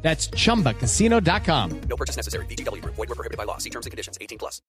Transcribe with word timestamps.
That's 0.00 0.30
chumbacasino.com. 0.30 1.80
No 1.88 1.96
purchase 1.96 2.16
necessary. 2.16 2.46
BGW. 2.46 2.82
Void 2.84 2.96
were 2.96 3.14
prohibited 3.14 3.36
by 3.36 3.44
law. 3.44 3.58
See 3.58 3.70
terms 3.70 3.84
and 3.84 3.90
conditions. 3.90 4.16
18 4.20 4.38
plus. 4.38 4.62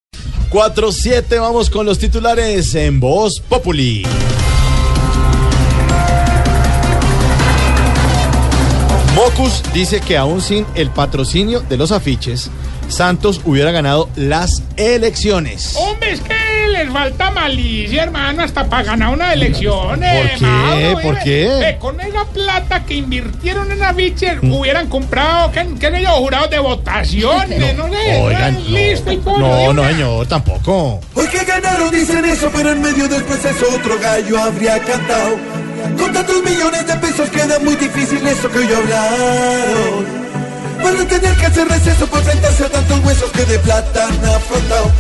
4-7, 0.50 1.40
vamos 1.40 1.70
con 1.70 1.86
los 1.86 2.00
titulares 2.00 2.74
en 2.74 3.00
Voz 3.00 3.40
Populi. 3.40 4.04
Mocus 9.16 9.62
dice 9.74 10.02
que 10.02 10.18
aún 10.18 10.42
sin 10.42 10.66
el 10.76 10.90
patrocinio 10.90 11.60
de 11.60 11.78
los 11.78 11.92
afiches, 11.92 12.50
Santos 12.88 13.42
hubiera 13.46 13.72
ganado 13.72 14.10
las 14.16 14.64
elecciones. 14.78 15.76
Hombre, 15.78 16.14
es 16.14 16.22
que 16.22 16.49
les 16.84 16.94
falta 16.94 17.32
malicia, 17.32 18.04
hermano, 18.04 18.44
hasta 18.44 18.66
para 18.70 18.84
ganar 18.84 19.10
una 19.14 19.34
elección. 19.34 20.02
eh, 20.04 20.32
¿Por 20.32 20.40
qué? 20.40 20.46
Mauro, 20.46 21.00
¿Por 21.02 21.16
eh, 21.18 21.22
qué? 21.24 21.70
eh, 21.70 21.78
con 21.80 22.00
esa 22.00 22.26
plata 22.26 22.86
que 22.86 22.96
invirtieron 22.96 23.72
en 23.72 23.84
afiches, 23.84 24.38
hubieran 24.44 24.88
comprado, 24.88 25.52
¿qué, 25.52 25.68
qué 25.80 25.92
sé 25.92 26.02
yo, 26.04 26.10
jurados 26.12 26.50
de 26.50 26.60
votaciones? 26.60 27.76
No, 27.76 27.90
sé, 27.90 28.22
Oigan, 28.22 28.56
eh, 28.56 28.64
listo 28.68 29.12
y 29.12 29.18
no, 29.18 29.74
no, 29.74 29.88
señor, 29.88 30.28
tampoco. 30.28 31.02
Hoy 31.16 31.28
que 31.28 31.44
ganaron 31.44 31.92
dicen 31.92 32.24
eso, 32.26 32.50
pero 32.56 32.72
en 32.72 32.82
medio 32.82 33.08
del 33.08 33.24
proceso 33.24 33.66
otro 33.76 34.00
gallo 34.00 34.42
habría 34.42 34.80
cantado. 34.80 35.38
Con 35.98 36.14
tantos 36.14 36.44
millones 36.44 36.88
de 36.88 36.96
pesos 36.96 37.30
queda 37.30 37.60
muy 37.60 37.76
difícil 37.76 38.26
eso 38.26 38.50
que 38.50 38.58
hoy 38.60 38.68
hablaron. 38.74 40.30
Para 40.82 41.06
tener 41.06 41.36
que 41.36 41.46
hacer 41.46 41.68
receso 41.68 42.08
para 42.08 42.24
enfrentarse 42.24 42.64
a 42.64 42.70
tantos 42.70 43.00
huesos 43.04 43.30
que 43.32 43.44
de 43.46 43.60
plata 43.60 44.08
han 44.08 44.26
afrontado. 44.26 44.92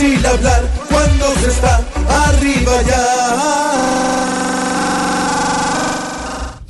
Fácil 0.00 0.24
hablar 0.26 0.62
cuando 0.88 1.34
se 1.40 1.48
está 1.48 1.84
arriba 2.26 2.72
ya. 2.86 3.06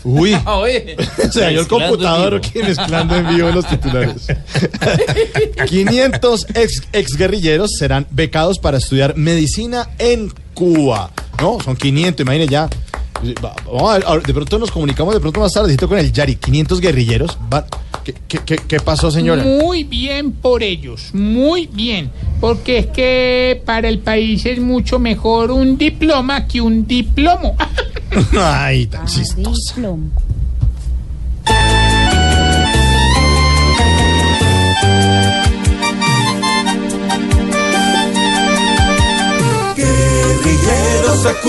Uy, 0.02 0.30
se 1.32 1.40
dañó 1.40 1.60
el 1.60 1.68
computador 1.68 2.34
aquí 2.36 2.58
mezclando 2.60 3.14
en 3.14 3.28
vivo 3.28 3.50
los 3.50 3.66
titulares. 3.68 4.26
500 5.68 6.46
ex, 6.54 6.82
exguerrilleros 6.92 7.70
serán 7.78 8.04
becados 8.10 8.58
para 8.58 8.78
estudiar 8.78 9.16
medicina 9.16 9.88
en 10.00 10.32
Cuba. 10.54 11.10
No, 11.40 11.58
son 11.64 11.76
500, 11.76 12.22
imagínense 12.24 12.50
ya. 12.52 12.68
Va- 13.44 13.54
Vamos 13.64 14.04
a 14.04 14.14
ver, 14.14 14.22
de 14.24 14.34
pronto 14.34 14.58
nos 14.58 14.72
comunicamos 14.72 15.14
de 15.14 15.20
pronto 15.20 15.38
más 15.38 15.52
tardecito 15.52 15.88
con 15.88 15.98
el 15.98 16.10
Yari. 16.10 16.34
500 16.34 16.80
guerrilleros. 16.80 17.38
Va- 17.52 17.64
¿Qué, 18.04 18.14
qué, 18.66 18.80
pasó, 18.80 19.10
señora? 19.10 19.42
Muy 19.42 19.84
bien 19.84 20.32
por 20.32 20.62
ellos, 20.62 21.10
muy 21.12 21.66
bien. 21.66 22.10
Porque 22.40 22.78
es 22.78 22.86
que 22.86 23.62
para 23.66 23.88
el 23.88 23.98
país 23.98 24.46
es 24.46 24.58
mucho 24.60 24.98
mejor 24.98 25.50
un 25.50 25.76
diploma 25.76 26.46
que 26.46 26.60
un 26.60 26.86
diplomo. 26.86 27.56
Ay, 28.38 28.86
tan 28.86 29.06
chistosa. 29.06 29.74
Guerrilleros 39.76 41.26
a 41.26 41.40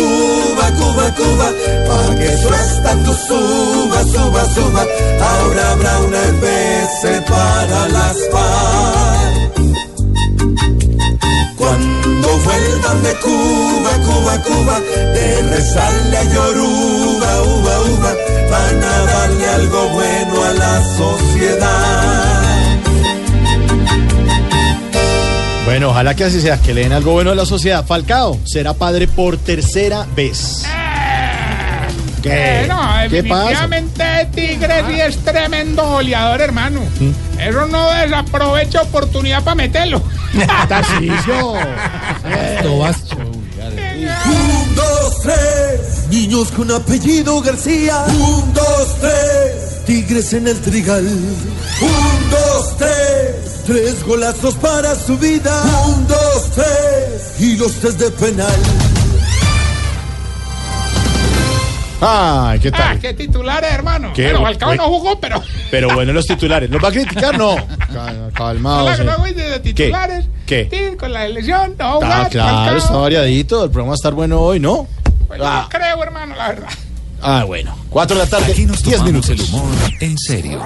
Cuba, 0.78 1.06
Cuba, 1.12 1.12
Cuba, 1.18 1.48
pa' 1.88 2.16
que 2.16 2.38
su 2.38 2.50
estatus 2.54 3.18
suba, 3.28 4.00
suba, 4.14 4.46
suba. 4.56 4.84
Ahora 5.30 5.72
habrá 5.72 6.00
una 6.00 6.22
especie 6.24 7.22
para 7.22 7.88
las 7.90 8.18
FARC. 8.32 9.52
Cuando 11.58 12.28
vuelvan 12.46 13.04
de 13.04 13.14
Cuba, 13.26 13.92
Cuba, 14.08 14.34
Cuba, 14.44 14.80
de 15.16 15.42
rezarle 15.44 16.18
a 16.18 16.24
Yoruba, 16.24 17.31
Bueno, 25.92 26.04
ojalá 26.04 26.16
que 26.16 26.24
así 26.24 26.40
sea, 26.40 26.58
que 26.58 26.74
le 26.74 26.84
den 26.84 26.94
algo 26.94 27.12
bueno 27.12 27.32
a 27.32 27.36
la 27.36 27.46
sociedad. 27.46 27.86
Falcao 27.86 28.40
será 28.46 28.74
padre 28.74 29.10
por 29.10 29.36
tercera 29.36 30.08
vez. 30.16 30.64
¿Qué? 32.24 32.62
Eh, 32.62 32.66
no, 32.70 32.80
¿Qué 33.10 33.24
pasa? 33.26 33.68
definitivamente 33.68 34.04
Tigres 34.34 34.86
sí 34.88 35.02
es 35.02 35.18
tremendo 35.18 35.84
goleador, 35.84 36.40
hermano. 36.40 36.80
¿Mm? 36.98 37.40
Eso 37.42 37.68
no 37.68 37.92
desaprovecha 37.92 38.84
oportunidad 38.84 39.44
para 39.44 39.56
meterlo. 39.56 40.02
Tarcisio. 40.70 41.56
Un, 44.26 44.76
dos, 44.76 45.22
tres, 45.24 46.08
niños 46.10 46.52
con 46.52 46.72
apellido 46.72 47.42
García. 47.42 48.06
Un, 48.08 48.54
dos, 48.54 48.96
tres, 49.02 49.84
tigres 49.86 50.32
en 50.32 50.48
el 50.48 50.62
trigal. 50.62 51.06
Un, 51.06 52.30
dos, 52.30 52.78
tres, 52.78 53.01
tres 53.72 54.04
golazos 54.04 54.56
para 54.56 54.94
su 54.96 55.18
vida. 55.18 55.64
Un, 55.88 56.06
dos, 56.08 56.52
tres, 56.54 57.36
y 57.40 57.56
los 57.56 57.72
tres 57.76 57.98
de 57.98 58.12
penal. 58.12 58.60
Ay, 62.04 62.60
¿qué 62.60 62.70
Ah, 62.70 62.78
tal? 62.78 63.00
qué 63.00 63.14
titulares, 63.14 63.72
hermano. 63.72 64.12
Qué 64.14 64.34
Falcao 64.36 64.76
no 64.76 64.88
jugó, 64.88 65.20
pero. 65.20 65.42
Pero 65.70 65.94
bueno, 65.94 66.12
los 66.14 66.26
titulares. 66.26 66.70
¿Los 66.70 66.84
va 66.84 66.90
a 66.90 66.92
criticar? 66.92 67.38
No. 67.38 67.56
Cal- 67.94 68.32
Calmado. 68.34 68.86
Hola, 68.86 68.98
señor. 68.98 69.14
no, 69.14 69.20
güey, 69.20 69.34
de 69.36 69.60
titulares. 69.60 70.26
¿Qué? 70.48 70.68
Sí, 70.70 70.98
con 70.98 71.14
la 71.14 71.26
elección, 71.26 71.76
no 71.78 71.86
Ah, 71.86 71.94
jugar, 71.94 72.30
claro, 72.30 72.56
Falcao. 72.58 72.78
está 72.78 72.94
variadito. 72.98 73.64
El 73.64 73.70
programa 73.70 73.90
va 73.92 73.94
a 73.94 73.96
estar 73.96 74.14
bueno 74.14 74.42
hoy, 74.42 74.60
¿no? 74.60 74.88
Pues 75.28 75.40
yo 75.40 75.46
Ah. 75.48 75.62
no 75.64 75.70
creo, 75.80 76.04
hermano, 76.04 76.36
la 76.36 76.48
verdad. 76.50 76.70
Ah, 77.22 77.44
bueno. 77.46 77.78
Cuatro 77.90 78.18
de 78.18 78.24
la 78.26 78.30
tarde, 78.30 78.52
Aquí 78.52 78.66
nos 78.66 78.82
diez 78.84 78.98
tomamos 78.98 79.28
minutos. 79.30 79.30
el 79.30 79.42
humor 79.56 79.72
en 80.02 80.18
serio. 80.18 80.66